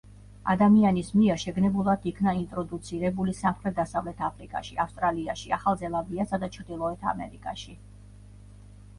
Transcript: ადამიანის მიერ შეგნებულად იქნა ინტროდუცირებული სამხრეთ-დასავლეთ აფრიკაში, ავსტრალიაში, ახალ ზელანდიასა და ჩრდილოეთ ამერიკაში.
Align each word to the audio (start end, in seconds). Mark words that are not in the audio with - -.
ადამიანის 0.51 1.09
მიერ 1.15 1.41
შეგნებულად 1.41 2.05
იქნა 2.11 2.31
ინტროდუცირებული 2.37 3.35
სამხრეთ-დასავლეთ 3.39 4.23
აფრიკაში, 4.27 4.77
ავსტრალიაში, 4.85 5.51
ახალ 5.59 5.77
ზელანდიასა 5.83 6.39
და 6.45 6.49
ჩრდილოეთ 6.57 7.05
ამერიკაში. 7.13 7.77